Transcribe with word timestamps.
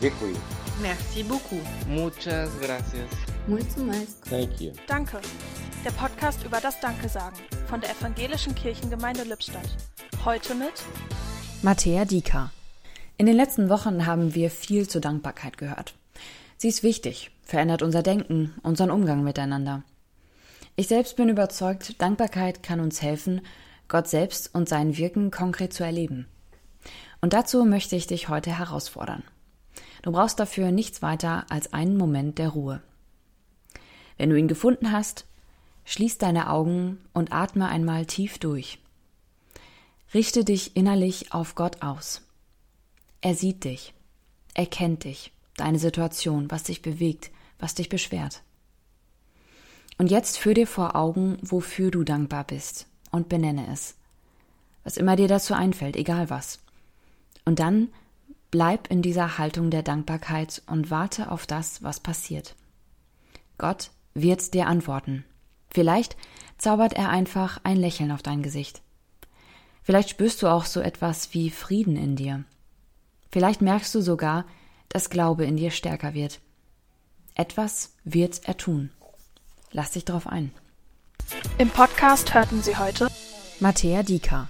Děkuji. 0.00 0.36
Merci 0.80 1.24
beaucoup. 1.24 1.62
Muchas 1.88 2.50
gracias. 2.60 3.10
Muito 3.48 3.80
mais. 3.80 4.20
Thank 4.30 4.60
you. 4.60 4.72
Danke. 4.86 5.20
Der 5.84 5.90
Podcast 5.92 6.44
über 6.44 6.60
das 6.60 6.80
Danke 6.80 7.08
sagen 7.08 7.36
von 7.68 7.80
der 7.80 7.90
Evangelischen 7.90 8.54
Kirchengemeinde 8.54 9.24
Lippstadt. 9.24 9.68
Heute 10.24 10.54
mit 10.54 10.72
Mattea 11.62 12.04
Dika. 12.04 12.52
In 13.16 13.26
den 13.26 13.34
letzten 13.34 13.68
Wochen 13.68 14.06
haben 14.06 14.36
wir 14.36 14.50
viel 14.50 14.88
zur 14.88 15.00
Dankbarkeit 15.00 15.58
gehört. 15.58 15.94
Sie 16.56 16.68
ist 16.68 16.84
wichtig, 16.84 17.32
verändert 17.42 17.82
unser 17.82 18.04
Denken, 18.04 18.54
unseren 18.62 18.90
Umgang 18.90 19.24
miteinander. 19.24 19.82
Ich 20.76 20.86
selbst 20.86 21.16
bin 21.16 21.28
überzeugt, 21.28 22.00
Dankbarkeit 22.00 22.62
kann 22.62 22.78
uns 22.78 23.02
helfen, 23.02 23.40
Gott 23.88 24.06
selbst 24.06 24.54
und 24.54 24.68
sein 24.68 24.96
Wirken 24.96 25.32
konkret 25.32 25.72
zu 25.72 25.82
erleben. 25.82 26.28
Und 27.20 27.32
dazu 27.32 27.64
möchte 27.64 27.96
ich 27.96 28.06
dich 28.06 28.28
heute 28.28 28.56
herausfordern. 28.56 29.24
Du 30.02 30.12
brauchst 30.12 30.38
dafür 30.38 30.70
nichts 30.70 31.02
weiter 31.02 31.46
als 31.50 31.72
einen 31.72 31.96
Moment 31.96 32.38
der 32.38 32.50
Ruhe. 32.50 32.82
Wenn 34.16 34.30
du 34.30 34.36
ihn 34.36 34.48
gefunden 34.48 34.92
hast, 34.92 35.26
schließ 35.84 36.18
deine 36.18 36.50
Augen 36.50 36.98
und 37.12 37.32
atme 37.32 37.68
einmal 37.68 38.06
tief 38.06 38.38
durch. 38.38 38.78
Richte 40.14 40.44
dich 40.44 40.76
innerlich 40.76 41.32
auf 41.32 41.54
Gott 41.54 41.82
aus. 41.82 42.22
Er 43.20 43.34
sieht 43.34 43.64
dich, 43.64 43.94
er 44.54 44.66
kennt 44.66 45.04
dich, 45.04 45.32
deine 45.56 45.78
Situation, 45.78 46.50
was 46.50 46.64
dich 46.64 46.82
bewegt, 46.82 47.30
was 47.58 47.74
dich 47.74 47.88
beschwert. 47.88 48.42
Und 49.98 50.10
jetzt 50.10 50.38
führ 50.38 50.54
dir 50.54 50.66
vor 50.66 50.94
Augen, 50.94 51.38
wofür 51.42 51.90
du 51.90 52.04
dankbar 52.04 52.44
bist 52.44 52.86
und 53.10 53.28
benenne 53.28 53.66
es. 53.72 53.96
Was 54.84 54.96
immer 54.96 55.16
dir 55.16 55.28
dazu 55.28 55.54
einfällt, 55.54 55.96
egal 55.96 56.30
was. 56.30 56.60
Und 57.44 57.58
dann 57.58 57.88
bleib 58.50 58.90
in 58.90 59.02
dieser 59.02 59.38
Haltung 59.38 59.70
der 59.70 59.82
Dankbarkeit 59.82 60.62
und 60.66 60.90
warte 60.90 61.30
auf 61.30 61.46
das, 61.46 61.82
was 61.82 62.00
passiert. 62.00 62.54
Gott 63.58 63.90
wird 64.14 64.54
dir 64.54 64.66
antworten. 64.66 65.24
Vielleicht 65.70 66.16
zaubert 66.56 66.94
er 66.94 67.10
einfach 67.10 67.60
ein 67.64 67.76
Lächeln 67.76 68.10
auf 68.10 68.22
dein 68.22 68.42
Gesicht. 68.42 68.82
Vielleicht 69.82 70.10
spürst 70.10 70.42
du 70.42 70.48
auch 70.48 70.64
so 70.64 70.80
etwas 70.80 71.32
wie 71.34 71.50
Frieden 71.50 71.96
in 71.96 72.16
dir. 72.16 72.44
Vielleicht 73.30 73.62
merkst 73.62 73.94
du 73.94 74.00
sogar, 74.00 74.44
dass 74.88 75.10
Glaube 75.10 75.44
in 75.44 75.56
dir 75.56 75.70
stärker 75.70 76.14
wird. 76.14 76.40
Etwas 77.34 77.92
wird 78.04 78.48
er 78.48 78.56
tun. 78.56 78.90
Lass 79.70 79.92
dich 79.92 80.04
drauf 80.04 80.26
ein. 80.26 80.52
Im 81.58 81.68
Podcast 81.70 82.34
hörten 82.34 82.62
Sie 82.62 82.76
heute 82.76 83.08
Mattea 83.60 84.02
Dika 84.02 84.48